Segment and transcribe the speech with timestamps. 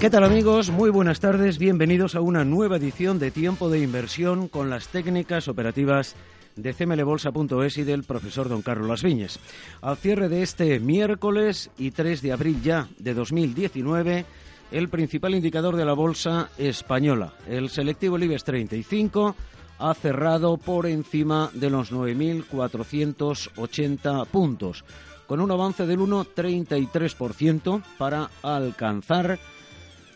[0.00, 0.70] ¿Qué tal amigos?
[0.70, 5.48] Muy buenas tardes, bienvenidos a una nueva edición de Tiempo de Inversión con las técnicas
[5.48, 6.14] operativas
[6.54, 9.40] de cmlbolsa.es y del profesor don Carlos Las Viñes.
[9.82, 14.24] Al cierre de este miércoles y 3 de abril ya de 2019,
[14.70, 19.34] el principal indicador de la bolsa española, el selectivo IBEX 35,
[19.80, 24.84] ha cerrado por encima de los 9.480 puntos,
[25.26, 29.40] con un avance del 1,33% para alcanzar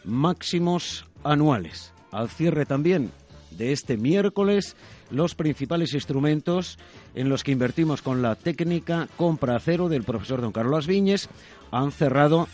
[0.05, 1.93] máximos anuales.
[2.11, 3.11] Al cierre también
[3.51, 4.77] de este miércoles,
[5.11, 6.79] los principales instrumentos
[7.15, 11.29] en los que invertimos con la técnica compra cero del profesor don Carlos Viñes
[11.71, 12.49] han cerrado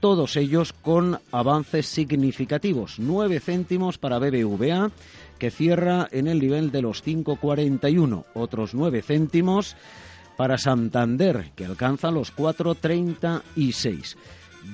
[0.00, 2.98] todos ellos con avances significativos.
[2.98, 4.90] Nueve céntimos para BBVA,
[5.38, 8.24] que cierra en el nivel de los 5,41.
[8.34, 9.76] Otros nueve céntimos
[10.36, 14.16] para Santander, que alcanza los 4,36.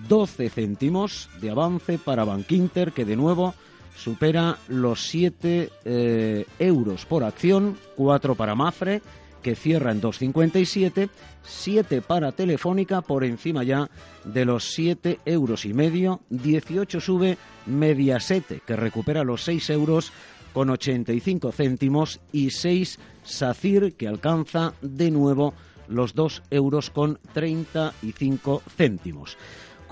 [0.09, 3.55] 12 céntimos de avance para Bankinter, que de nuevo
[3.97, 9.03] supera los 7 eh, euros por acción, 4 para Mafre,
[9.43, 11.11] que cierra en 2,57,
[11.43, 13.91] 7 para Telefónica, por encima ya
[14.25, 17.36] de los 7 euros y medio, 18 sube
[17.67, 20.13] Mediaset, que recupera los 6 euros
[20.52, 25.55] con 85 céntimos, y 6 SACIR, que alcanza de nuevo
[25.89, 29.36] los 2 euros con 35 céntimos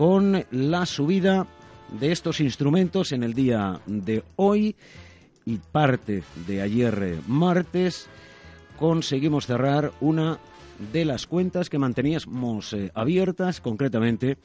[0.01, 1.47] con la subida
[2.01, 4.75] de estos instrumentos en el día de hoy
[5.45, 8.09] y parte de ayer eh, martes
[8.79, 10.39] conseguimos cerrar una
[10.91, 14.39] de las cuentas que manteníamos eh, abiertas concretamente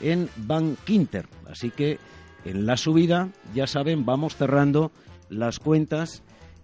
[0.00, 1.26] en Bank Inter.
[1.46, 1.98] Así que
[2.46, 4.92] en la subida, ya saben, vamos cerrando
[5.28, 6.22] las cuentas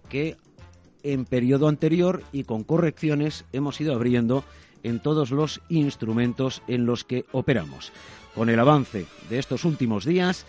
[0.09, 0.37] que
[1.03, 4.43] en periodo anterior y con correcciones hemos ido abriendo
[4.83, 7.91] en todos los instrumentos en los que operamos
[8.35, 10.45] con el avance de estos últimos días,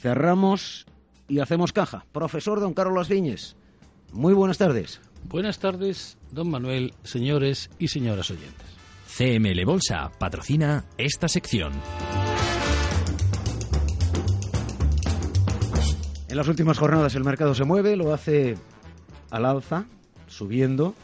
[0.00, 0.86] cerramos
[1.28, 2.06] y hacemos caja.
[2.12, 3.56] Profesor don Carlos Viñes,
[4.12, 5.00] muy buenas tardes.
[5.24, 8.66] Buenas tardes, don Manuel, señores y señoras oyentes.
[9.16, 11.72] CML Bolsa patrocina esta sección.
[16.28, 18.56] En las últimas jornadas el mercado se mueve, lo hace
[19.30, 19.86] al alza,
[20.28, 20.94] subiendo,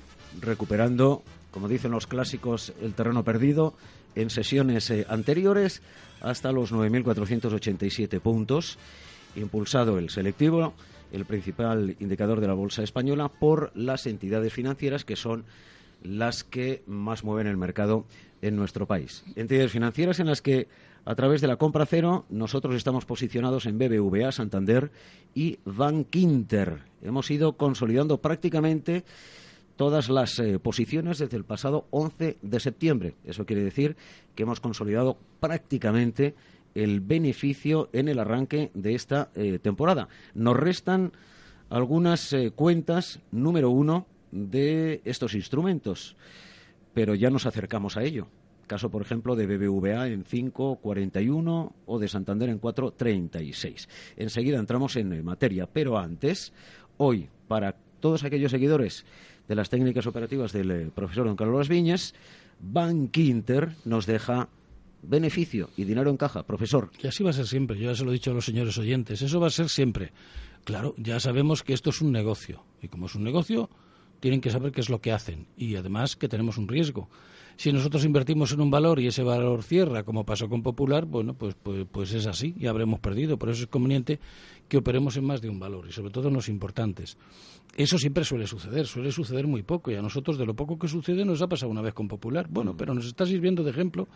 [0.40, 1.22] recuperando,
[1.54, 3.74] como dicen los clásicos, el terreno perdido
[4.16, 5.82] en sesiones eh, anteriores
[6.20, 8.76] hasta los 9.487 puntos,
[9.36, 10.74] impulsado el selectivo,
[11.12, 15.44] el principal indicador de la bolsa española, por las entidades financieras que son
[16.02, 18.04] las que más mueven el mercado
[18.42, 19.22] en nuestro país.
[19.36, 20.66] Entidades financieras en las que
[21.04, 24.90] a través de la compra cero nosotros estamos posicionados en BBVA, Santander
[25.36, 26.80] y Bankinter.
[27.00, 29.04] Hemos ido consolidando prácticamente
[29.76, 33.14] todas las eh, posiciones desde el pasado 11 de septiembre.
[33.24, 33.96] Eso quiere decir
[34.34, 36.34] que hemos consolidado prácticamente
[36.74, 40.08] el beneficio en el arranque de esta eh, temporada.
[40.34, 41.12] Nos restan
[41.70, 46.16] algunas eh, cuentas número uno de estos instrumentos,
[46.92, 48.28] pero ya nos acercamos a ello.
[48.66, 53.88] Caso, por ejemplo, de BBVA en 5.41 o de Santander en 4.36.
[54.16, 56.52] Enseguida entramos en materia, pero antes,
[56.96, 59.04] hoy, para todos aquellos seguidores
[59.48, 62.14] de las técnicas operativas del eh, profesor don Carlos Viñas,
[62.60, 64.48] Bank Inter nos deja
[65.02, 66.90] beneficio y dinero en caja, profesor.
[67.02, 68.78] Y así va a ser siempre, yo ya se lo he dicho a los señores
[68.78, 70.12] oyentes, eso va a ser siempre.
[70.64, 73.68] Claro, ya sabemos que esto es un negocio y como es un negocio,
[74.20, 77.10] tienen que saber qué es lo que hacen y además que tenemos un riesgo.
[77.56, 81.34] Si nosotros invertimos en un valor y ese valor cierra, como pasó con Popular, bueno,
[81.34, 83.38] pues, pues, pues es así y habremos perdido.
[83.38, 84.18] Por eso es conveniente
[84.68, 87.16] que operemos en más de un valor y sobre todo en los importantes.
[87.76, 90.88] Eso siempre suele suceder, suele suceder muy poco y a nosotros de lo poco que
[90.88, 92.46] sucede nos ha pasado una vez con Popular.
[92.48, 92.76] Bueno, mm.
[92.76, 94.08] pero nos está sirviendo de ejemplo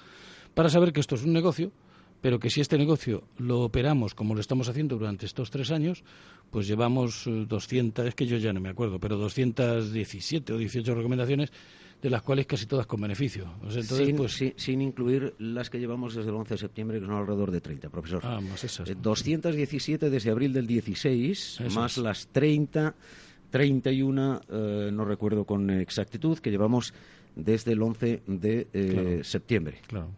[0.54, 1.72] para saber que esto es un negocio,
[2.20, 6.02] pero que si este negocio lo operamos como lo estamos haciendo durante estos tres años,
[6.50, 10.94] pues llevamos 200, eh, es que yo ya no me acuerdo, pero 217 o 18
[10.94, 11.52] recomendaciones,
[12.00, 13.52] de las cuales casi todas con beneficio.
[13.70, 17.50] sin, pues, sin, incluir las que llevamos desde el 11 de septiembre, que son alrededor
[17.50, 18.20] de 30, profesor.
[18.24, 18.90] Ah, más esas.
[19.00, 22.94] 217 eh, desde abril del 16, más las 30,
[23.50, 26.94] 31, eh, no recuerdo con exactitud, que llevamos
[27.38, 29.80] desde el 11 de eh, septiembre.
[29.86, 30.10] Claro.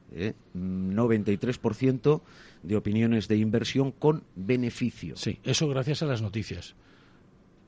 [0.55, 2.21] 93% eh,
[2.62, 5.17] de opiniones de inversión con beneficio.
[5.17, 6.75] Sí, eso gracias a las noticias.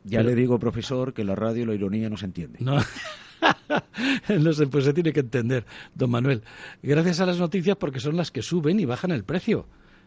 [0.04, 2.58] Ya le digo, profesor, que la radio la ironía no se entiende.
[2.60, 2.78] No.
[4.28, 6.42] no sé, pues se tiene que entender, don Manuel.
[6.82, 9.66] Gracias a las noticias porque son las que suben y bajan el precio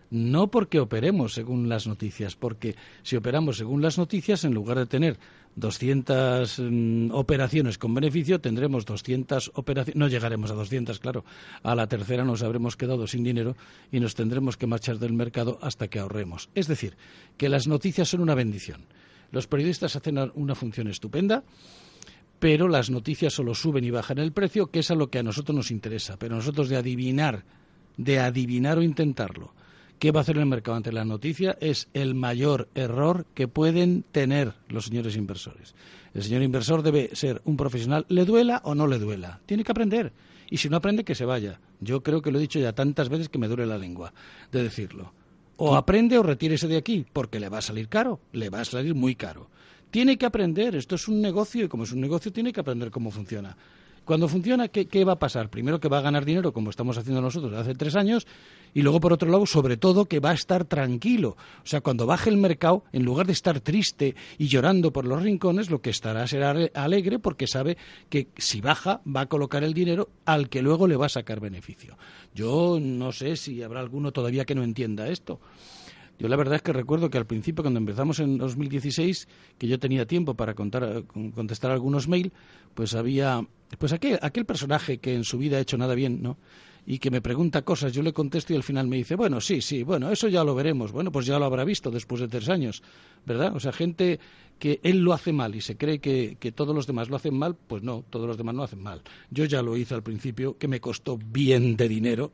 [0.10, 4.86] no porque operemos según las noticias, porque si operamos según las noticias, en lugar de
[4.86, 5.18] tener
[5.56, 11.26] 200 mm, operaciones con beneficio, tendremos 200 operaciones, no llegaremos a 200, claro,
[11.64, 13.56] a la tercera nos habremos quedado sin dinero
[13.92, 16.50] y nos tendremos que marchar del mercado hasta que ahorremos.
[16.56, 16.98] Es decir,
[17.38, 18.86] que las noticias son una bendición.
[19.32, 21.44] Los periodistas hacen una función estupenda,
[22.46, 25.24] pero las noticias solo suben y bajan el precio, que es a lo que a
[25.24, 26.20] nosotros nos interesa.
[26.20, 27.44] Pero nosotros de adivinar,
[27.98, 29.56] de adivinar o intentarlo,
[29.98, 34.04] qué va a hacer el mercado ante la noticia es el mayor error que pueden
[34.12, 35.74] tener los señores inversores.
[36.14, 39.42] El señor inversor debe ser un profesional, le duela o no le duela.
[39.48, 40.14] Tiene que aprender.
[40.48, 41.60] Y si no aprende, que se vaya.
[41.80, 44.14] Yo creo que lo he dicho ya tantas veces que me duele la lengua
[44.52, 45.14] de decirlo.
[45.58, 48.66] O aprende o retírese de aquí, porque le va a salir caro, le va a
[48.66, 49.50] salir muy caro.
[49.96, 52.92] Tiene que aprender, esto es un negocio y como es un negocio tiene que aprender
[52.92, 53.56] cómo funciona.
[54.04, 55.50] Cuando funciona, ¿qué, va a pasar?
[55.50, 58.28] Primero que va a ganar dinero, como estamos haciendo nosotros hace tres años,
[58.74, 61.38] y luego, por otro lado, sobre todo, que va a estar tranquilo.
[61.64, 65.24] O sea, cuando baje el mercado, en lugar de estar triste y llorando por los
[65.24, 67.78] rincones, lo que estará será alegre porque sabe
[68.10, 71.40] que si baja, va a colocar el dinero al que luego le va a sacar
[71.40, 71.98] beneficio.
[72.34, 75.40] Yo no sé si habrá alguno todavía que no entienda esto.
[76.18, 79.28] Yo la verdad es que recuerdo que al principio, cuando empezamos en 2016,
[79.58, 81.04] que yo tenía tiempo para contar,
[81.34, 82.32] contestar algunos mails,
[82.74, 83.46] pues había,
[83.78, 86.38] pues aquel, aquel personaje que en su vida ha hecho nada bien, ¿no?
[86.86, 89.62] y que me pregunta cosas, yo le contesto y al final me dice, bueno, sí,
[89.62, 90.92] sí, bueno, eso ya lo veremos.
[90.92, 92.84] Bueno, pues ya lo habrá visto después de tres años,
[93.26, 93.56] ¿verdad?
[93.56, 94.20] O sea, gente
[94.60, 97.38] que él lo hace mal y se cree que, que todos los demás lo hacen
[97.38, 99.02] mal, pues no, todos los demás no hacen mal.
[99.32, 102.32] Yo ya lo hice al principio, que me costó bien de dinero,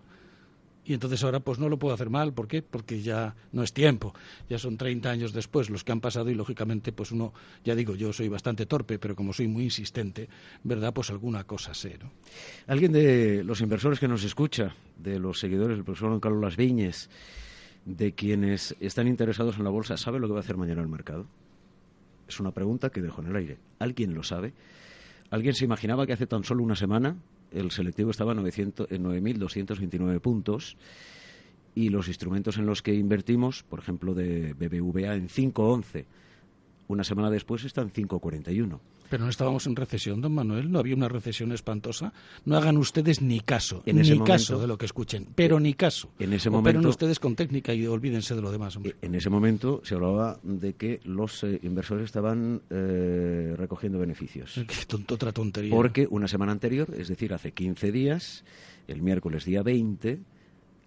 [0.92, 2.34] y entonces ahora pues no lo puedo hacer mal.
[2.34, 2.62] ¿Por qué?
[2.62, 4.14] Porque ya no es tiempo.
[4.50, 7.34] Ya son 30 años después los que han pasado y lógicamente pues uno,
[7.64, 10.28] ya digo, yo soy bastante torpe, pero como soy muy insistente,
[10.66, 10.94] ¿verdad?
[10.94, 12.12] Pues alguna cosa sé, ¿no?
[12.68, 16.58] Alguien de los inversores que nos escucha, de los seguidores del profesor Don Carlos Las
[16.58, 17.10] Viñes,
[17.86, 20.90] de quienes están interesados en la bolsa, ¿sabe lo que va a hacer mañana el
[20.90, 21.26] mercado?
[22.28, 23.60] Es una pregunta que dejo en el aire.
[23.80, 24.54] ¿Alguien lo sabe?
[25.30, 27.16] ¿Alguien se imaginaba que hace tan solo una semana
[27.52, 30.78] el selectivo estaba en 9.229 puntos
[31.76, 36.06] y los instrumentos en los que invertimos, por ejemplo, de BBVA en 5.11.
[36.92, 38.78] Una semana después está en 5.41.
[39.10, 42.12] Pero no estábamos en recesión, don Manuel, no había una recesión espantosa.
[42.44, 46.12] No hagan ustedes ni caso, en ni caso de lo que escuchen, pero ni caso.
[46.20, 48.78] En ese momento, ustedes con técnica y olvídense de lo demás.
[49.02, 54.60] En ese momento se hablaba de que los eh, inversores estaban eh, recogiendo beneficios.
[54.68, 55.74] Qué otra tontería.
[55.74, 58.44] Porque una semana anterior, es decir, hace 15 días,
[58.90, 60.20] el miércoles día 20,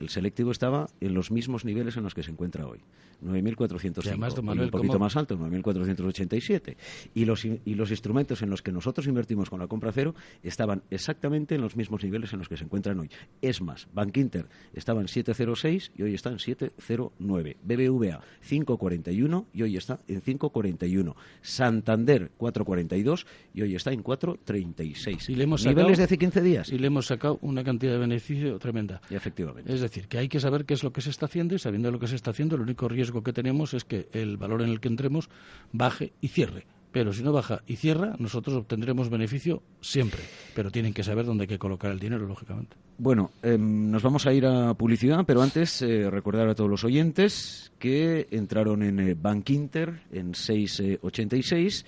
[0.00, 2.80] el selectivo estaba en los mismos niveles en los que se encuentra hoy.
[3.24, 6.76] 9.405, un poquito más alto, 9.487.
[7.14, 10.82] Y los, y los instrumentos en los que nosotros invertimos con la compra cero estaban
[10.90, 13.10] exactamente en los mismos niveles en los que se encuentran hoy.
[13.40, 17.56] Es más, Bank Inter estaba en 7.06 y hoy está en 7.09.
[17.62, 21.14] BBVA 5.41 y hoy está en 5.41.
[21.42, 25.28] Santander 4.42 y hoy está en 4.36.
[25.28, 26.68] Y le hemos Niveles de hace 15 días.
[26.70, 29.00] Y le hemos sacado una cantidad de beneficio tremenda.
[29.10, 29.72] Y efectivamente.
[29.72, 31.90] Es decir, que hay que saber qué es lo que se está haciendo y sabiendo
[31.90, 34.62] lo que se está haciendo, el único riesgo riesgo que tenemos es que el valor
[34.62, 35.28] en el que entremos
[35.72, 36.66] baje y cierre.
[36.90, 40.20] Pero si no baja y cierra, nosotros obtendremos beneficio siempre.
[40.54, 42.76] Pero tienen que saber dónde hay que colocar el dinero, lógicamente.
[42.98, 46.84] Bueno, em, nos vamos a ir a publicidad, pero antes eh, recordar a todos los
[46.84, 51.84] oyentes que entraron en eh, Bank Inter en 686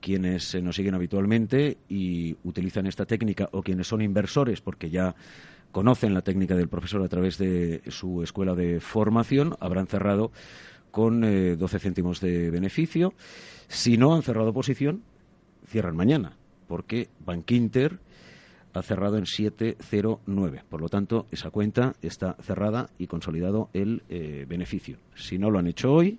[0.00, 5.14] quienes eh, nos siguen habitualmente y utilizan esta técnica o quienes son inversores porque ya
[5.72, 10.32] conocen la técnica del profesor a través de su escuela de formación, habrán cerrado
[10.90, 13.14] con 12 eh, céntimos de beneficio.
[13.68, 15.02] Si no han cerrado posición,
[15.66, 16.32] cierran mañana,
[16.66, 17.98] porque Bankinter
[18.72, 20.62] ha cerrado en 709.
[20.68, 24.98] Por lo tanto, esa cuenta está cerrada y consolidado el eh, beneficio.
[25.14, 26.18] Si no lo han hecho hoy,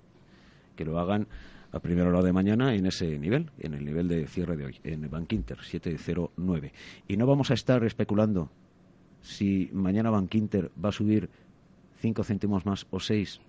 [0.76, 1.28] que lo hagan
[1.70, 4.78] a primera hora de mañana en ese nivel, en el nivel de cierre de hoy,
[4.84, 6.72] en Bankinter 709.
[7.08, 8.50] Y no vamos a estar especulando
[9.22, 11.30] si mañana Bank Inter va a subir
[12.00, 13.40] cinco céntimos más o seis.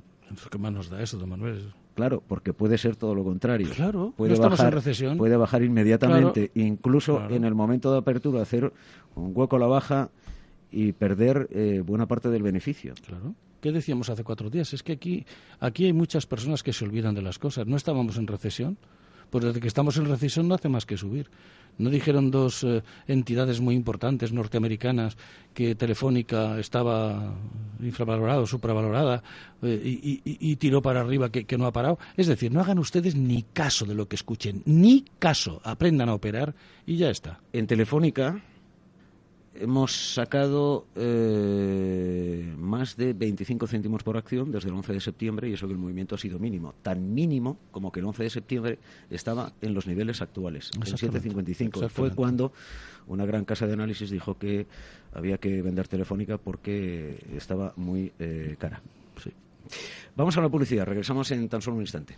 [0.50, 1.74] ¿Qué más nos da eso, don Manuel?
[1.96, 3.70] Claro, porque puede ser todo lo contrario.
[3.76, 5.18] Claro, puede no estamos bajar, en recesión.
[5.18, 7.36] Puede bajar inmediatamente, Claro, incluso claro.
[7.36, 8.74] en el momento de apertura, hacer
[9.16, 10.10] un hueco a la baja
[10.72, 12.96] y perder eh, buena parte del beneficio.
[13.06, 13.36] Claro.
[13.62, 14.74] ¿Qué decíamos hace cuatro días?
[14.74, 15.26] Es que aquí,
[15.60, 17.68] aquí hay muchas personas que se olvidan de las cosas.
[17.68, 18.78] ¿No estábamos en recesión?
[19.34, 21.28] Pues desde que estamos en recesión no hace más que subir.
[21.80, 25.18] ¿No dijeron dos eh, entidades muy importantes norteamericanas
[25.56, 27.34] que Telefónica estaba
[27.82, 29.24] infravalorada o supravalorada
[29.64, 31.98] eh, y, y- tiró para arriba que, que no ha parado?
[32.16, 35.62] Es decir, no hagan ustedes ni caso de lo que escuchen, ni caso.
[35.64, 36.54] Aprendan a operar
[36.86, 37.40] y ya está.
[37.54, 38.40] En Telefónica
[39.64, 45.54] hemos sacado eh, más de 25 céntimos por acción desde el 11 de septiembre y
[45.54, 46.74] eso que el movimiento ha sido mínimo.
[46.82, 48.80] Tan mínimo como que el 11 de septiembre
[49.10, 51.90] estaba en los niveles actuales, en Exactamente, 7,55.
[51.90, 52.52] Fue cuando
[53.08, 54.68] una gran casa de análisis dijo que
[55.14, 58.82] había que vender Telefónica porque estaba muy eh, cara.
[59.24, 59.32] Sí.
[60.16, 62.18] Vamos a la publicidad, regresamos en tan solo un instante.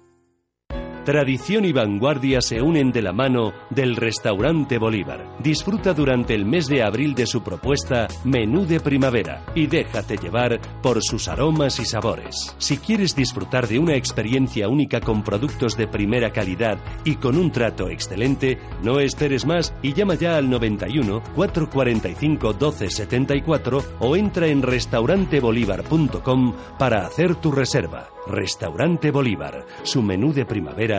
[1.05, 5.35] Tradición y vanguardia se unen de la mano del restaurante Bolívar.
[5.39, 10.59] Disfruta durante el mes de abril de su propuesta Menú de Primavera y déjate llevar
[10.83, 12.55] por sus aromas y sabores.
[12.59, 17.51] Si quieres disfrutar de una experiencia única con productos de primera calidad y con un
[17.51, 24.61] trato excelente, no esperes más y llama ya al 91 445 1274 o entra en
[24.61, 28.09] restaurantebolívar.com para hacer tu reserva.
[28.27, 30.90] Restaurante Bolívar, su menú de primavera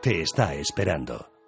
[0.00, 1.39] te está esperando.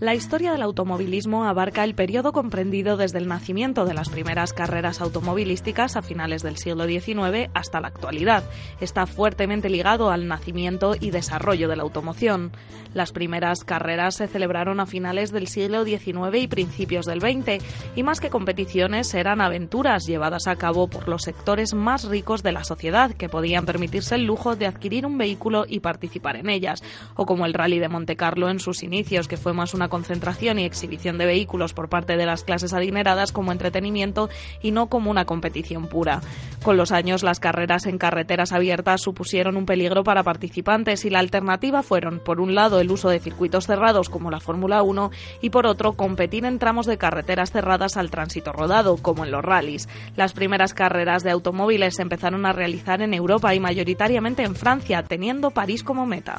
[0.00, 5.02] La historia del automovilismo abarca el periodo comprendido desde el nacimiento de las primeras carreras
[5.02, 8.42] automovilísticas a finales del siglo XIX hasta la actualidad.
[8.80, 12.50] Está fuertemente ligado al nacimiento y desarrollo de la automoción.
[12.94, 17.62] Las primeras carreras se celebraron a finales del siglo XIX y principios del XX,
[17.94, 22.52] y más que competiciones eran aventuras llevadas a cabo por los sectores más ricos de
[22.52, 26.82] la sociedad que podían permitirse el lujo de adquirir un vehículo y participar en ellas,
[27.16, 30.58] o como el Rally de Monte Carlo en sus inicios, que fue más una concentración
[30.58, 34.30] y exhibición de vehículos por parte de las clases adineradas como entretenimiento
[34.62, 36.22] y no como una competición pura.
[36.62, 41.18] Con los años, las carreras en carreteras abiertas supusieron un peligro para participantes y la
[41.18, 45.10] alternativa fueron, por un lado, el uso de circuitos cerrados como la Fórmula 1
[45.42, 49.44] y por otro, competir en tramos de carreteras cerradas al tránsito rodado, como en los
[49.44, 49.88] rallies.
[50.16, 55.02] Las primeras carreras de automóviles se empezaron a realizar en Europa y mayoritariamente en Francia,
[55.02, 56.38] teniendo París como meta.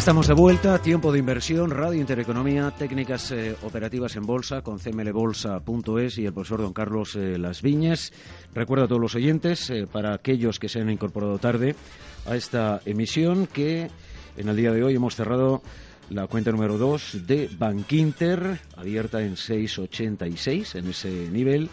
[0.00, 6.16] Estamos de vuelta, tiempo de inversión, Radio Intereconomía, técnicas eh, operativas en bolsa con cmlbolsa.es
[6.16, 8.10] y el profesor don Carlos eh, Las Viñas.
[8.54, 11.76] Recuerdo a todos los oyentes, eh, para aquellos que se han incorporado tarde
[12.24, 13.90] a esta emisión, que
[14.38, 15.60] en el día de hoy hemos cerrado
[16.08, 21.68] la cuenta número 2 de Bankinter, abierta en 6,86 en ese nivel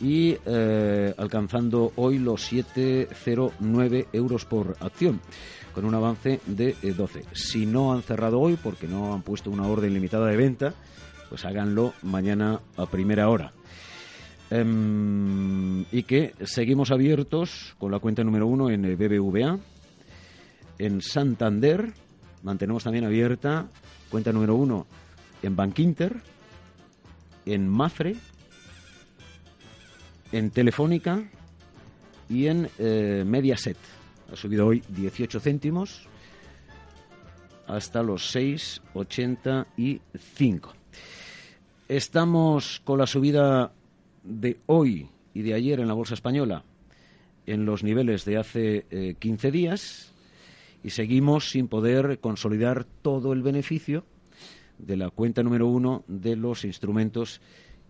[0.00, 5.20] y eh, alcanzando hoy los 7,09 euros por acción,
[5.74, 7.24] con un avance de eh, 12.
[7.32, 10.74] Si no han cerrado hoy, porque no han puesto una orden limitada de venta,
[11.28, 13.52] pues háganlo mañana a primera hora.
[14.50, 19.58] Em, y que seguimos abiertos con la cuenta número 1 en BBVA,
[20.78, 21.92] en Santander,
[22.42, 23.66] mantenemos también abierta
[24.10, 24.86] cuenta número 1
[25.42, 26.20] en Bankinter,
[27.46, 28.16] en Mafre,
[30.30, 31.22] en Telefónica
[32.28, 33.76] y en eh, Mediaset.
[34.32, 36.08] Ha subido hoy 18 céntimos
[37.66, 40.72] hasta los 6,85.
[41.88, 43.72] Estamos con la subida
[44.22, 46.64] de hoy y de ayer en la bolsa española
[47.46, 50.12] en los niveles de hace eh, 15 días
[50.82, 54.04] y seguimos sin poder consolidar todo el beneficio
[54.78, 57.40] de la cuenta número uno de los instrumentos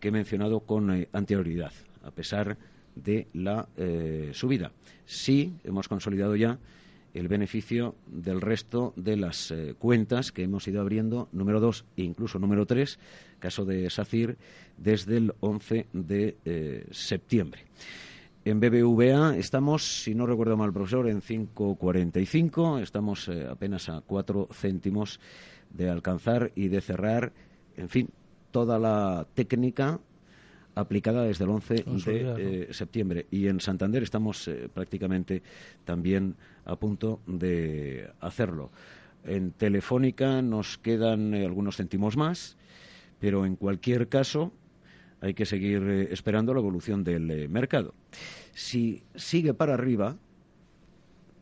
[0.01, 1.73] que he mencionado con eh, anterioridad,
[2.03, 2.74] a pesar de
[3.33, 4.73] la eh, subida.
[5.05, 6.59] Sí, hemos consolidado ya
[7.13, 12.03] el beneficio del resto de las eh, cuentas que hemos ido abriendo, número dos e
[12.03, 12.99] incluso número tres,
[13.39, 14.37] caso de SACIR,
[14.77, 17.63] desde el 11 de eh, septiembre.
[18.45, 25.19] En BBVA estamos, si no recuerdo mal, profesor, en 5.45, estamos apenas a cuatro céntimos
[25.71, 27.33] de alcanzar y de cerrar,
[27.77, 28.11] en fin,
[28.51, 29.99] toda la técnica
[30.75, 33.27] aplicada desde el 11 de eh, septiembre.
[33.31, 35.43] Y en Santander estamos eh, prácticamente
[35.85, 38.71] también a punto de hacerlo.
[39.25, 42.57] En Telefónica nos quedan eh, algunos céntimos más,
[43.21, 44.53] pero en cualquier caso
[45.21, 47.95] hay que seguir esperando la evolución del mercado.
[48.53, 50.19] Si sigue para arriba,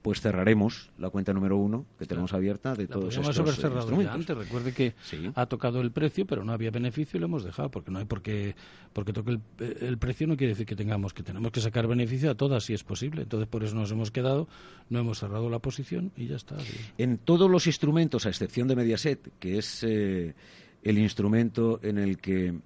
[0.03, 4.37] pues cerraremos la cuenta número uno que tenemos abierta de todos estos haber cerrado antes.
[4.37, 4.95] Recuerde que
[5.35, 8.05] ha tocado el precio, pero no había beneficio y lo hemos dejado, porque no hay
[8.05, 8.57] por qué,
[8.93, 12.35] porque toque el, precio no quiere decir que tengamos que tenemos que sacar beneficio a
[12.35, 13.23] todas si es posible.
[13.23, 14.49] Entonces por eso nos hemos quedado,
[14.91, 16.57] no hemos cerrado la posición y ya está.
[16.99, 20.35] En todos los instrumentos, a excepción de Mediaset, que es eh,
[20.83, 22.59] el instrumento en el que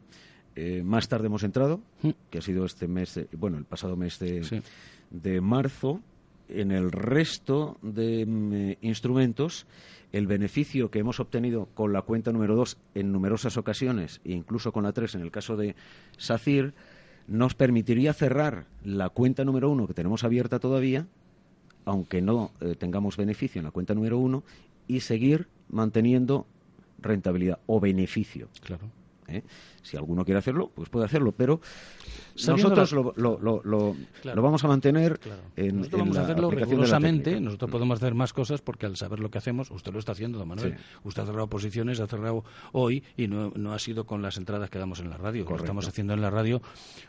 [0.55, 2.11] eh, más tarde hemos entrado, mm.
[2.31, 4.63] que ha sido este mes, bueno, el pasado mes de,
[5.11, 6.01] de marzo
[6.49, 9.67] en el resto de mm, instrumentos,
[10.13, 14.73] el beneficio que hemos obtenido con la cuenta número 2 en numerosas ocasiones, e incluso
[14.73, 15.75] con la 3 en el caso de
[16.17, 16.75] SACIR,
[17.27, 21.07] nos permitiría cerrar la cuenta número 1 que tenemos abierta todavía,
[21.85, 24.43] aunque no eh, tengamos beneficio en la cuenta número 1,
[24.89, 26.47] y seguir manteniendo
[26.99, 28.49] rentabilidad o beneficio.
[28.63, 28.89] Claro.
[29.29, 29.43] ¿Eh?
[29.83, 31.61] Si alguno quiere hacerlo, pues puede hacerlo, pero
[32.47, 35.19] nosotros lo, lo, vamos a mantener
[35.57, 37.41] en, nosotros vamos a hacerlo rigurosamente.
[37.41, 40.39] Nosotros podemos hacer más cosas porque al saber lo que hacemos, usted lo está haciendo,
[40.39, 40.77] don Manuel.
[41.05, 44.71] Usted ha cerrado posiciones, ha cerrado hoy y no, no, ha sido con las entradas
[44.71, 45.47] que damos en la radio.
[45.49, 46.61] Lo estamos haciendo en la radio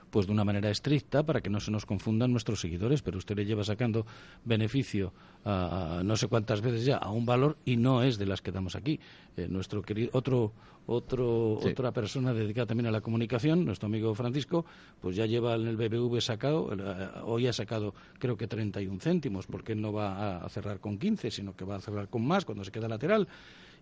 [0.09, 3.35] pues de una manera estricta para que no se nos confundan nuestros seguidores, pero usted
[3.35, 4.05] le lleva sacando
[4.45, 8.41] beneficio a, no sé cuántas veces ya a un valor y no es de las
[8.41, 8.99] que damos aquí.
[9.35, 10.53] Eh, nuestro querido otro
[10.85, 14.65] otro otra persona dedicada también a la comunicación, nuestro amigo Francisco,
[15.01, 19.47] pues ya lleva en el BBV sacado, eh, hoy ha sacado creo que 31 céntimos,
[19.47, 22.63] porque no va a cerrar con 15, sino que va a cerrar con más cuando
[22.63, 23.27] se queda lateral.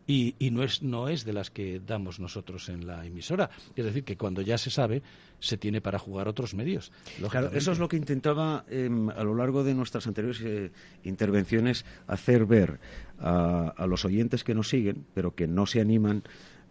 [0.07, 3.49] Y, no, es, no es de las que damos nosotros en la emisora.
[3.75, 5.01] Es decir, que cuando ya se sabe,
[5.39, 6.91] se tiene para jugar otros medios.
[7.29, 10.71] Claro, eso es lo que intentaba em, a lo largo de nuestras anteriores eh,
[11.03, 12.79] intervenciones hacer ver
[13.19, 16.23] a, los oyentes que nos siguen, pero que no se animan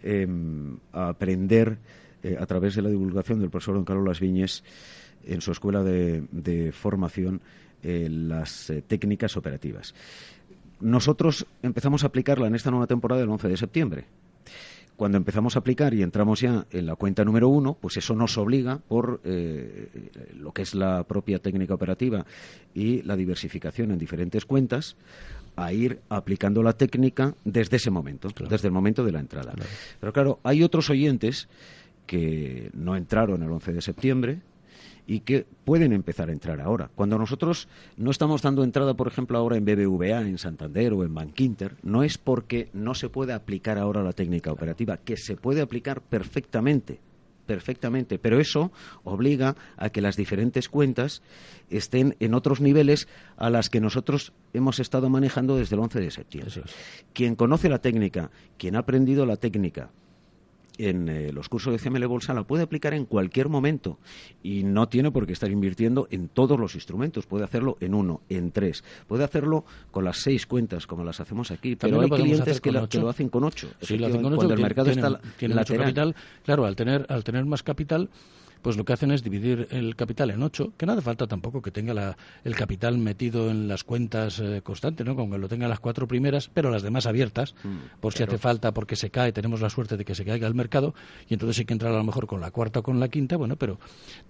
[0.04, 1.78] em, a aprender
[2.22, 4.64] eh, a través de la divulgación del profesor don Carlos Las Viñes
[5.26, 7.40] en su escuela de, formación
[7.82, 9.94] eh, las eh, técnicas operativas.
[10.80, 14.04] Nosotros empezamos a aplicarla en esta nueva temporada el 11 de septiembre.
[14.96, 18.38] Cuando empezamos a aplicar y entramos ya en la cuenta número uno, pues eso nos
[18.38, 22.24] obliga, por lo que es la propia técnica operativa
[22.74, 24.96] y la diversificación en diferentes cuentas,
[25.56, 29.54] a ir aplicando la técnica desde ese momento, desde el momento de la entrada.
[30.00, 31.48] Pero claro, hay otros oyentes
[32.06, 34.40] que no entraron el 11 de septiembre
[35.06, 36.90] y que pueden empezar a entrar ahora.
[36.94, 41.14] Cuando nosotros no estamos dando entrada, por ejemplo, ahora en BBVA, en Santander o en
[41.14, 45.60] Bankinter, no es porque no se pueda aplicar ahora la técnica operativa, que se puede
[45.60, 47.00] aplicar perfectamente,
[47.46, 51.22] perfectamente, pero eso obliga a que las diferentes cuentas
[51.70, 56.10] estén en otros niveles a las que nosotros hemos estado manejando desde el 11 de
[56.10, 56.62] septiembre.
[57.12, 59.90] Quien conoce la técnica, quien ha aprendido la técnica,
[60.78, 63.98] en eh, los cursos de CML Bolsa la puede aplicar en cualquier momento
[64.42, 67.26] y no tiene por qué estar invirtiendo en todos los instrumentos.
[67.26, 68.84] Puede hacerlo en uno, en tres.
[69.06, 71.76] Puede hacerlo con las seis cuentas, como las hacemos aquí.
[71.76, 73.70] pero hay clientes que, lo hacen con ocho.
[73.80, 74.36] Sí, lo hacen con ocho.
[74.36, 76.14] Cuando el mercado está tiene mucho capital.
[76.44, 78.10] Claro, al tener, al tener más capital
[78.64, 81.60] pues lo que hacen es dividir el capital en ocho, que no hace falta tampoco
[81.60, 85.14] que tenga el capital metido en las cuentas eh, constantes, ¿no?
[85.14, 88.38] Con que lo tenga las cuatro primeras, pero las demás abiertas, mm, por si hace
[88.38, 90.94] falta, porque se cae, tenemos la suerte de que se caiga el mercado,
[91.28, 93.36] y entonces hay que entrar a lo mejor con la cuarta o con la quinta,
[93.36, 93.78] bueno, pero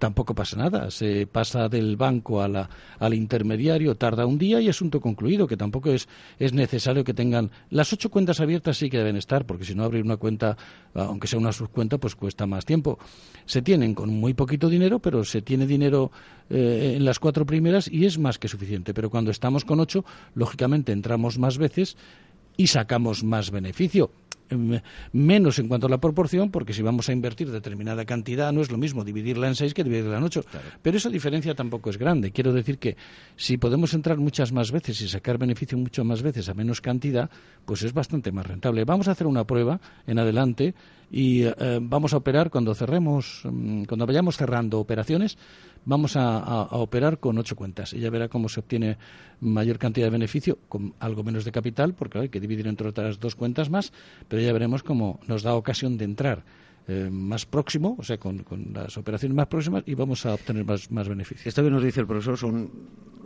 [0.00, 0.90] tampoco pasa nada.
[0.90, 2.68] Se pasa del banco a la,
[2.98, 6.08] al intermediario, tarda un día y asunto concluido, que tampoco es,
[6.40, 9.84] es necesario que tengan las ocho cuentas abiertas, sí que deben estar, porque si no
[9.84, 10.56] abrir una cuenta,
[10.92, 12.98] aunque sea una subcuenta, pues cuesta más tiempo.
[13.46, 16.10] Se tienen con muy poquito dinero, pero se tiene dinero
[16.48, 18.94] eh, en las cuatro primeras y es más que suficiente.
[18.94, 20.02] Pero cuando estamos con ocho,
[20.34, 21.98] lógicamente entramos más veces
[22.56, 24.10] y sacamos más beneficio.
[24.50, 24.78] em,
[25.12, 28.70] menos en cuanto a la proporción, porque si vamos a invertir determinada cantidad, no es
[28.70, 30.44] lo mismo dividirla en seis que dividirla en ocho.
[30.82, 32.30] Pero esa diferencia tampoco es grande.
[32.30, 32.94] Quiero decir que
[33.36, 37.30] si podemos entrar muchas más veces y sacar beneficio muchas más veces a menos cantidad,
[37.64, 38.84] pues es bastante más rentable.
[38.84, 40.74] Vamos a hacer una prueba en adelante
[41.10, 45.38] y eh, vamos a operar cuando cerremos, mm, cuando vayamos cerrando operaciones,
[45.84, 47.92] vamos a, operar con ocho cuentas.
[47.92, 48.96] Ella verá cómo se obtiene
[49.40, 53.20] mayor cantidad de beneficio con algo menos de capital, porque hay que dividir entre otras
[53.20, 53.92] dos cuentas más,
[54.28, 56.44] pero ya veremos cómo nos da ocasión de entrar
[56.86, 60.90] eh, más próximo, o sea, con, las operaciones más próximas y vamos a obtener más,
[60.90, 61.46] más beneficios.
[61.46, 62.70] Esto que nos dice el profesor son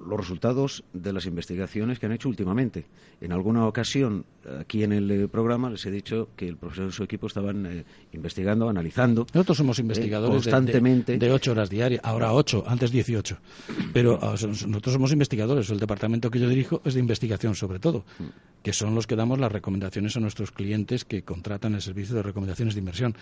[0.08, 2.86] los resultados de las investigaciones que han hecho últimamente.
[3.20, 4.24] En alguna ocasión,
[4.58, 7.66] aquí en el eh, programa, les he dicho que el profesor y su equipo estaban
[7.66, 9.26] eh, investigando, analizando.
[9.32, 11.18] Nosotros somos investigadores constantemente.
[11.18, 13.38] De, ocho horas diarias, ahora ocho, antes dieciocho.
[13.92, 15.70] Pero ah, nosotros somos investigadores.
[15.70, 18.04] El departamento que yo dirijo es de investigación, sobre todo,
[18.62, 22.22] que son los que damos las recomendaciones a nuestros clientes que contratan el servicio de
[22.22, 23.14] recomendaciones de inversión.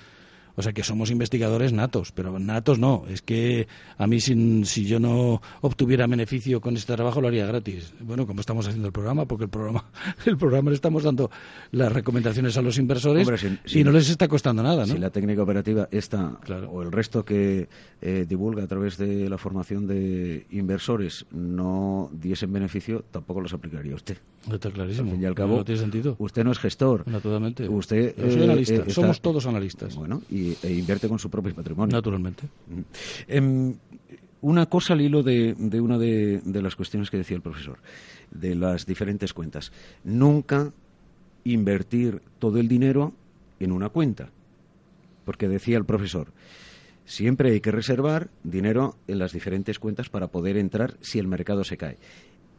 [0.56, 3.04] O sea que somos investigadores natos, pero natos no.
[3.08, 7.92] Es que a mí si yo no obtuviera beneficio con este trabajo lo haría gratis.
[8.00, 9.84] Bueno, como estamos haciendo el programa, porque el programa,
[10.26, 11.30] el programa le estamos dando
[11.72, 13.28] las recomendaciones a los inversores
[13.66, 14.94] y no les está costando nada, ¿no?
[14.94, 16.38] Si la técnica operativa está,
[16.70, 17.68] o el resto que
[18.00, 23.94] eh, divulga a través de la formación de inversores no diesen beneficio, tampoco los aplicaría
[23.94, 24.16] usted.
[24.52, 25.10] Está clarísimo.
[25.10, 26.16] Al fin y al cabo, no tiene sentido.
[26.18, 27.06] Usted no es gestor.
[27.06, 27.68] Naturalmente.
[27.68, 28.74] Usted, Yo soy analista.
[28.74, 29.96] Eh, Somos todos analistas.
[29.96, 31.94] Bueno, y e invierte con su propio patrimonio.
[31.94, 32.44] Naturalmente.
[32.68, 32.80] Mm.
[33.28, 33.74] Em,
[34.42, 37.78] una cosa al hilo de, una de, las cuestiones que decía el profesor,
[38.30, 39.72] de las diferentes cuentas.
[40.04, 40.72] Nunca
[41.44, 43.12] invertir todo el dinero
[43.58, 44.30] en una cuenta.
[45.24, 46.28] Porque decía el profesor,
[47.04, 51.64] siempre hay que reservar dinero en las diferentes cuentas para poder entrar si el mercado
[51.64, 51.98] se cae.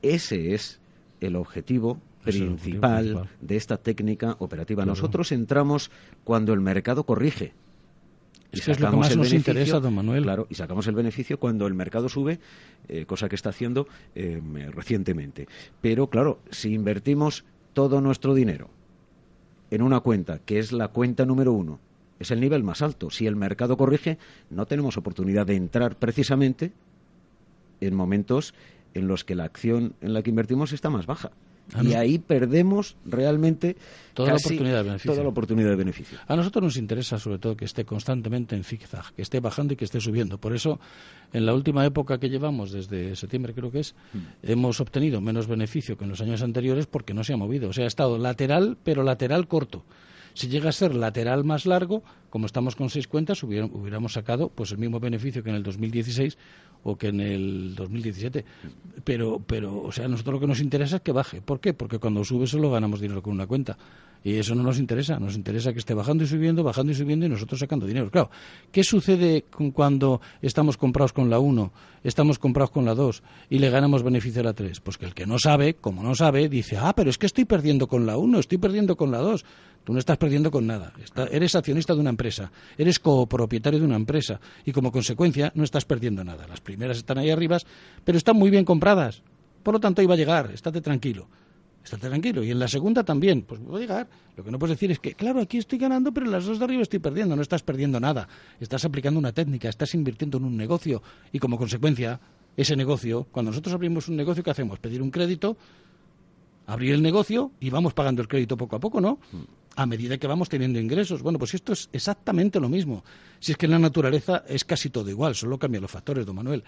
[0.02, 0.82] Ese es
[1.21, 4.86] el objetivo principal, de esta técnica operativa.
[4.86, 5.91] Nosotros entramos
[6.23, 7.53] cuando el mercado corrige.
[8.51, 10.23] Y es lo que más nos interesa, don Manuel.
[10.23, 12.39] Claro, y sacamos el beneficio cuando el mercado sube,
[12.88, 15.47] eh, cosa que está haciendo eh, recientemente.
[15.82, 18.69] Pero claro, si invertimos todo nuestro dinero
[19.69, 21.80] en una cuenta, que es la cuenta número uno,
[22.19, 23.10] es el nivel más alto.
[23.10, 24.17] Si el mercado corrige,
[24.49, 26.71] no tenemos oportunidad de entrar precisamente
[27.82, 28.53] en momentos
[28.93, 31.32] en los que la acción en la que invertimos está más baja.
[31.84, 33.76] Y ahí perdemos realmente
[34.13, 35.12] toda la oportunidad de beneficio.
[35.12, 36.17] Toda la oportunidad de beneficio.
[36.28, 39.76] A nosotros nos interesa sobre todo que esté constantemente en zigzag, que esté bajando y
[39.76, 40.38] que esté subiendo.
[40.38, 40.80] Por eso,
[41.34, 44.17] en la última época que llevamos, desde septiembre creo que es, mm.
[44.43, 47.69] hemos obtenido menos beneficio que en los años anteriores porque no se ha movido.
[47.69, 49.84] O sea, ha estado lateral, pero lateral corto.
[50.38, 54.71] Si llega a ser lateral más largo, como estamos con seis cuentas, hubiéramos sacado pues
[54.71, 56.38] el mismo beneficio que en el 2016
[56.84, 58.45] o que en el 2017.
[59.04, 61.41] Pero, pero, o sea, nosotros lo que nos interesa es que baje.
[61.41, 61.73] ¿Por qué?
[61.73, 63.80] Porque cuando sube solo ganamos dinero con una cuenta.
[64.23, 65.19] Y eso no nos interesa.
[65.19, 68.10] Nos interesa que esté bajando y subiendo, bajando y subiendo y nosotros sacando dinero.
[68.10, 68.30] Claro,
[68.71, 71.71] ¿qué sucede cuando estamos comprados con la 1,
[72.03, 74.80] estamos comprados con la 2 y le ganamos beneficio a la 3?
[74.82, 77.45] Pues que el que no sabe, como no sabe, dice, ah, pero es que estoy
[77.45, 79.45] perdiendo con la 1, estoy perdiendo con la 2.
[79.84, 80.91] Tú no estás perdiendo con nada.
[81.32, 85.86] eres accionista de una empresa, eres copropietario de una empresa y como consecuencia no estás
[85.86, 86.45] perdiendo nada.
[86.45, 87.58] Las primeras están ahí arriba,
[88.03, 89.23] pero están muy bien compradas.
[89.63, 91.30] Por lo tanto, ahí va a llegar, estate tranquilo.
[91.88, 92.43] Estate tranquilo.
[92.43, 94.08] Y en la segunda también, pues va a llegar.
[94.36, 96.60] Lo que no puedes decir es que, claro, aquí estoy ganando, pero en las dos
[96.60, 97.36] de arriba estoy perdiendo.
[97.36, 98.28] No estás perdiendo nada.
[98.60, 102.19] Estás aplicando una técnica, estás invirtiendo en un negocio y como consecuencia,
[102.56, 104.80] ese negocio, cuando nosotros abrimos un negocio, ¿qué hacemos?
[104.80, 105.58] Pedir un crédito,
[106.65, 109.19] abrir el negocio y vamos pagando el crédito poco a poco, ¿no?
[109.78, 111.21] a medida que vamos teniendo ingresos.
[111.21, 113.06] Bueno, pues esto es exactamente lo mismo.
[113.39, 116.36] Si es que en la naturaleza es casi todo igual, solo cambian los factores, don
[116.36, 116.63] Manuel.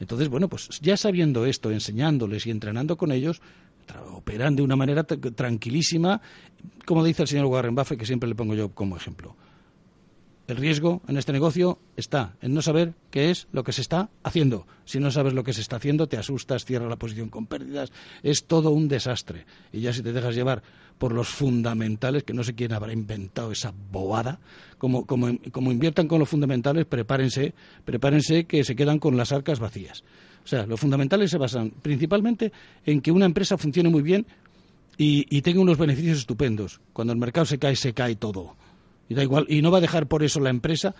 [0.00, 3.40] Entonces, bueno, pues ya sabiendo esto, enseñándoles y entrenando con ellos,
[4.12, 6.20] operan de una manera tranquilísima,
[6.84, 9.36] como dice el señor Warren Buffett, que siempre le pongo yo como ejemplo.
[10.48, 14.08] El riesgo en este negocio está en no saber qué es lo que se está
[14.22, 14.66] haciendo.
[14.86, 17.92] Si no sabes lo que se está haciendo, te asustas, cierras la posición con pérdidas,
[18.22, 19.44] es todo un desastre.
[19.74, 20.62] Y ya si te dejas llevar
[20.96, 24.40] por los fundamentales, que no sé quién habrá inventado esa bobada,
[24.78, 27.52] como, como, como inviertan con los fundamentales, prepárense,
[27.84, 30.02] prepárense que se quedan con las arcas vacías.
[30.42, 32.52] O sea, los fundamentales se basan principalmente
[32.86, 34.24] en que una empresa funcione muy bien
[34.96, 36.80] y, y tenga unos beneficios estupendos.
[36.94, 38.56] Cuando el mercado se cae, se cae todo.
[39.08, 40.94] Y da igual, y no va a dejar por eso la empresa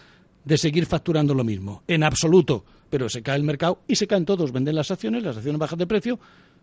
[0.44, 2.64] de seguir facturando lo mismo, en absoluto.
[2.90, 5.78] Pero se cae el mercado y se caen todos, venden las acciones, las acciones bajan
[5.78, 6.18] de precio,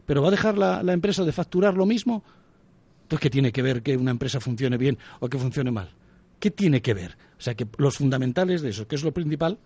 [0.06, 2.24] pero ¿va a dejar la, empresa de facturar lo mismo?
[3.04, 5.92] Entonces, ¿qué tiene que ver que una empresa funcione bien o que funcione mal?
[6.40, 7.18] ¿Qué tiene que ver?
[7.38, 9.60] O sea, que los fundamentales de eso, que es lo principal,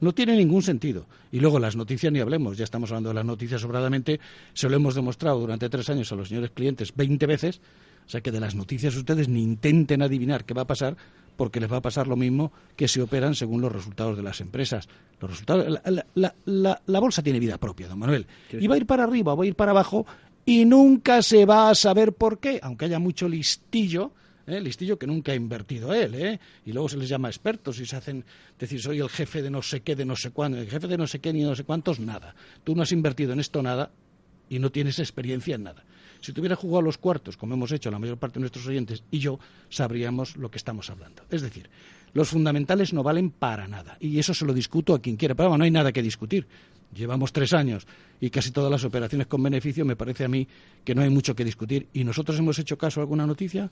[0.00, 1.06] no tiene ningún sentido.
[1.32, 4.20] Y luego las noticias ni hablemos, ya estamos hablando de las noticias sobradamente,
[4.52, 7.60] se lo hemos demostrado durante tres años a los señores clientes veinte veces,
[8.06, 10.96] O sea que de las noticias ustedes ni intenten adivinar qué va a pasar,
[11.36, 14.40] porque les va a pasar lo mismo que se operan según los resultados de las
[14.40, 14.88] empresas.
[15.20, 15.80] Los resultados,
[16.14, 18.26] la, bolsa tiene vida propia, don Manuel.
[18.52, 20.06] Y va a ir para arriba, va a ir para abajo,
[20.44, 24.12] y nunca se va a saber por qué, aunque haya mucho listillo.
[24.46, 24.60] ¿eh?
[24.60, 26.40] listillo que nunca ha invertido él, ¿eh?
[26.64, 28.24] y luego se les llama expertos y se hacen
[28.58, 30.96] decir soy el jefe de no sé qué, de no sé cuándo, el jefe de
[30.96, 32.34] no sé qué ni no sé cuántos, nada.
[32.62, 33.90] Tú no has invertido en esto nada
[34.48, 35.84] y no tienes experiencia en nada.
[36.20, 39.18] Si tuviera jugado los cuartos, como hemos hecho la mayor parte de nuestros oyentes y
[39.18, 41.22] yo, sabríamos lo que estamos hablando.
[41.30, 41.68] Es decir,
[42.12, 43.96] los fundamentales no valen para nada.
[44.00, 45.34] Y eso se lo discuto a quien quiera.
[45.34, 46.46] Pero no hay nada que discutir.
[46.94, 47.86] Llevamos tres años
[48.20, 50.46] y casi todas las operaciones con beneficio me parece a mí
[50.84, 51.88] que no hay mucho que discutir.
[51.92, 53.70] ¿Y nosotros hemos hecho caso a alguna noticia?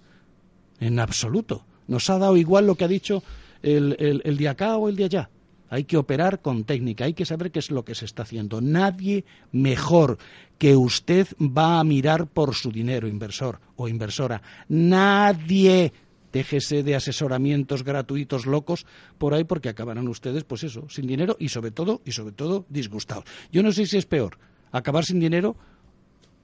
[0.81, 1.65] En absoluto.
[1.89, 3.23] Nos ha dado igual lo que ha dicho
[3.63, 5.31] el, el, el acá o el de allá.
[5.71, 8.61] Hay que operar con técnica, hay que saber qué es lo que se está haciendo.
[8.61, 10.19] Nadie mejor
[10.59, 14.43] que usted va a mirar por su dinero, inversor o inversora.
[14.69, 15.93] Nadie.
[16.33, 18.87] Déjese de asesoramientos gratuitos locos
[19.19, 22.67] por ahí porque acabarán ustedes, pues eso, sin dinero y sobre todo, y sobre todo,
[22.69, 23.25] disgustados.
[23.53, 24.37] Yo no sé si es peor,
[24.73, 25.57] acabar sin dinero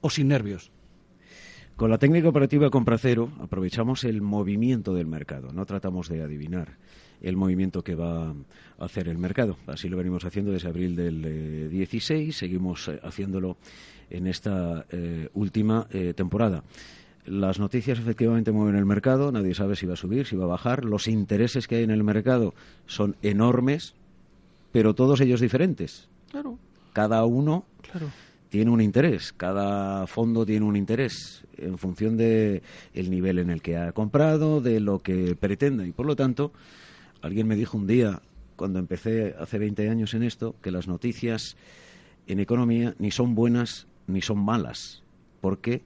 [0.00, 0.70] o sin nervios.
[1.81, 6.77] Con la técnica operativa compra cero aprovechamos el movimiento del mercado, no tratamos de adivinar
[7.23, 8.35] el movimiento que va a
[8.85, 9.57] hacer el mercado.
[9.66, 13.57] Así lo venimos haciendo desde abril del 16, eh, seguimos eh, haciéndolo
[14.11, 16.64] en esta eh, última temporada.
[17.25, 20.49] Las noticias efectivamente mueven el mercado, nadie sabe si va a subir, si va a
[20.49, 20.85] bajar.
[20.85, 22.53] Los intereses que hay en el mercado
[22.85, 23.95] son enormes,
[24.71, 26.11] pero todos ellos diferentes.
[26.31, 26.59] Claro.
[26.93, 27.64] Cada uno
[28.50, 33.62] tiene un interés, cada fondo tiene un interés en función de el nivel en el
[33.62, 36.52] que ha comprado, de lo que pretende y por lo tanto
[37.22, 38.22] Alguien me dijo un día,
[38.56, 41.56] cuando empecé hace 20 años en esto, que las noticias
[42.26, 45.02] en economía ni son buenas ni son malas,
[45.40, 45.82] porque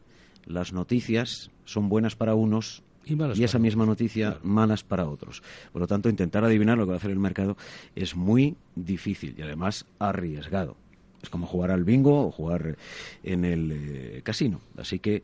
[0.47, 5.43] las noticias son buenas para unos y, esa misma noticia malas para otros.
[5.73, 7.57] Por lo tanto, intentar adivinar lo que va a hacer el mercado
[7.95, 10.77] es muy difícil y además arriesgado.
[11.25, 12.77] Es como jugar al bingo o jugar
[13.25, 14.61] en el eh, casino.
[14.77, 15.23] Así que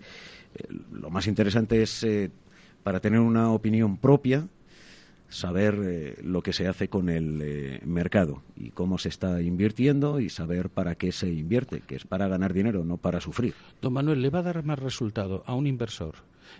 [0.54, 2.30] eh, lo más interesante es, eh,
[2.82, 4.48] para tener una opinión propia,
[5.28, 10.28] saber eh, lo que se hace con el mercado y cómo se está invirtiendo y
[10.28, 13.54] saber para qué se invierte, que es para ganar dinero, no para sufrir.
[13.80, 16.16] Don Manuel, ¿le va a dar más resultado a un inversor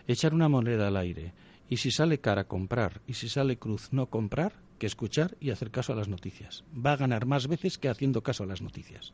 [0.07, 1.33] echar una moneda al aire
[1.68, 5.72] y si sale cara comprar y si sale cruz no comprar que escuchar y hacer
[5.72, 6.64] caso a las noticias?
[6.74, 9.12] Va a ganar más veces que haciendo caso a las noticias.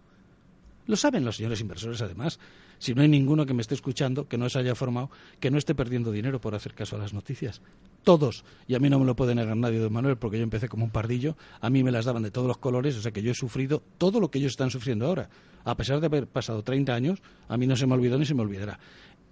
[0.87, 2.39] Lo saben los señores inversores, además.
[2.79, 5.59] Si no hay ninguno que me esté escuchando, que no se haya formado, que no
[5.59, 7.61] esté perdiendo dinero por hacer caso a las noticias.
[8.05, 8.45] Todos.
[8.69, 10.85] Y a mí no me lo puede negar nadie, don Manuel, porque yo empecé como
[10.85, 11.37] un pardillo.
[11.61, 13.83] A mí me las daban de todos los colores, o sea que yo he sufrido
[13.99, 15.29] todo lo que ellos están sufriendo ahora.
[15.65, 18.35] A pesar de haber pasado 30 años, a mí no se me olvidó ni se
[18.35, 18.79] me olvidará.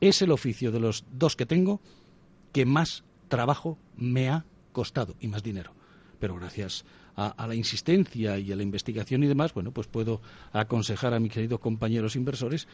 [0.01, 1.81] Es el oficio de los dos que tengo
[2.53, 5.73] que más trabajo me ha costado y más dinero.
[6.19, 6.85] Pero gracias
[7.17, 10.21] a, la insistencia y a la investigación y demás, bueno, pues puedo
[10.53, 12.67] aconsejar a mis queridos compañeros inversores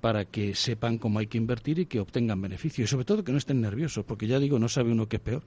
[0.00, 2.84] para que sepan cómo hay que invertir y que obtengan beneficio.
[2.84, 5.22] Y sobre todo que no estén nerviosos, porque ya digo, no sabe uno qué es
[5.22, 5.42] peor.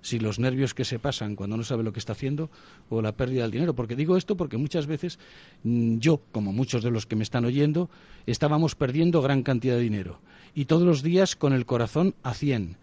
[0.00, 2.50] Si los nervios que se pasan cuando no sabe lo que está haciendo
[2.88, 3.74] o la pérdida del dinero.
[3.74, 5.18] Porque digo esto porque muchas veces
[5.64, 7.90] mm, yo, como muchos de los que me están oyendo,
[8.24, 10.20] estábamos perdiendo gran cantidad de dinero.
[10.54, 12.76] Y todos los días con el corazón a 100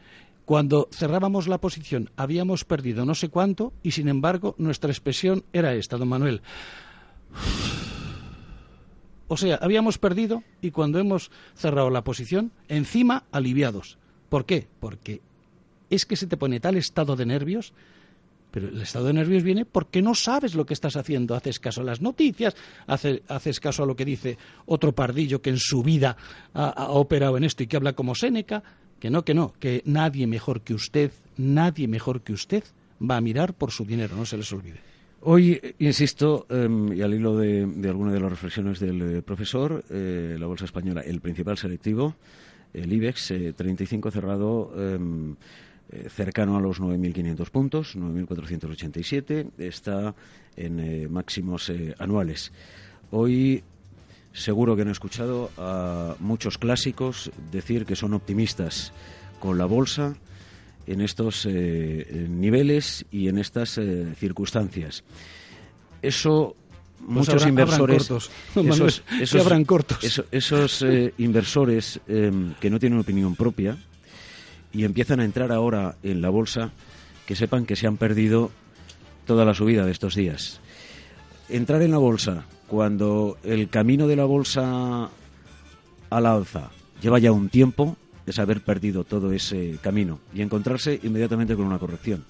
[0.46, 5.74] cuando cerrábamos la posición habíamos perdido no sé cuánto y sin embargo nuestra expresión era
[5.74, 6.42] esta, don Manuel.
[9.28, 13.98] O sea, habíamos perdido y cuando hemos cerrado la posición, encima aliviados.
[14.30, 14.68] ¿Por qué?
[14.80, 15.20] Porque
[15.90, 17.74] es que se te pone tal estado de nervios,
[18.52, 21.34] pero el estado de nervios viene porque no sabes lo que estás haciendo.
[21.34, 22.56] Haces caso a las noticias,
[22.86, 26.16] haces caso a lo que dice otro pardillo que en su vida
[26.54, 28.62] ha, ha operado en esto y que habla como Séneca
[29.00, 32.64] que no, que no, que nadie mejor que usted, nadie mejor que usted
[33.02, 34.80] va a mirar por su dinero, no se les olvide.
[35.28, 39.84] Hoy, insisto, em, y al hilo de, de alguna de las reflexiones del eh, profesor,
[39.90, 42.16] eh, la Bolsa Española, el principal selectivo,
[42.74, 45.36] el IBEX, 35 eh, cerrado em,
[46.10, 50.14] cercano a los 9.500 puntos, 9.487, está
[50.56, 52.52] en máximos anuales.
[53.12, 53.64] Hoy
[54.36, 58.92] Seguro que han escuchado a muchos clásicos decir que son optimistas
[59.40, 60.18] con la bolsa
[60.88, 65.06] en estos eh, niveles y en estas eh, circunstancias.
[66.02, 66.58] Eso
[66.98, 68.04] pues muchos inversores
[68.56, 70.24] esos, esos, cortos.
[70.32, 73.78] esos eh, inversores em, que no tienen opinión propia
[74.74, 76.72] y empiezan a entrar ahora en la bolsa
[77.26, 78.52] que sepan que se han perdido
[79.26, 80.60] toda la subida de estos días.
[81.48, 85.10] Entrar en la bolsa cuando el camino de la bolsa
[86.10, 91.56] al alza lleva ya un tiempo, es haber perdido todo ese camino y encontrarse inmediatamente
[91.56, 92.26] con una corrección.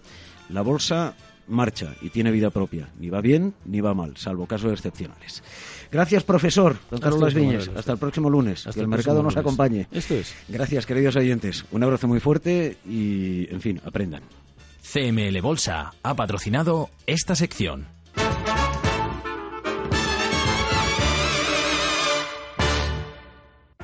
[0.49, 1.15] La bolsa
[1.47, 2.89] marcha y tiene vida propia.
[2.99, 5.43] Ni va bien ni va mal, salvo casos excepcionales.
[5.91, 7.69] Gracias, profesor don Carlos Las Viñas.
[7.75, 8.67] Hasta el próximo lunes.
[8.73, 9.87] que el, mercado nos acompañe.
[9.91, 10.35] Esto es.
[10.47, 11.65] Gracias, queridos oyentes.
[11.71, 14.23] Un abrazo muy fuerte y, en fin, aprendan.
[14.81, 17.94] CML Bolsa ha patrocinado esta sección.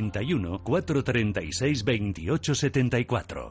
[0.00, 3.46] 91 436 28 74.